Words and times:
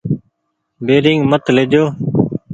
بيرينگ 0.85 1.21
مت 1.29 1.43
ليجو۔ 1.55 1.83